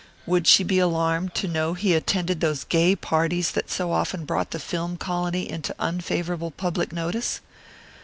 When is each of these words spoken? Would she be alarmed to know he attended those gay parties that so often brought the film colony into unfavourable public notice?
Would 0.25 0.47
she 0.47 0.63
be 0.63 0.79
alarmed 0.79 1.35
to 1.35 1.47
know 1.47 1.75
he 1.75 1.93
attended 1.93 2.39
those 2.41 2.63
gay 2.63 2.95
parties 2.95 3.51
that 3.51 3.69
so 3.69 3.91
often 3.91 4.25
brought 4.25 4.49
the 4.49 4.57
film 4.57 4.97
colony 4.97 5.47
into 5.47 5.75
unfavourable 5.77 6.49
public 6.49 6.91
notice? 6.91 7.39